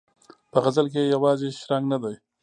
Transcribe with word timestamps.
په 0.51 0.57
غزل 0.63 0.87
کې 0.93 1.01
یې 1.03 1.11
یوازې 1.15 1.49
شرنګ 1.59 1.85
نه 1.91 1.97
دی. 2.03 2.15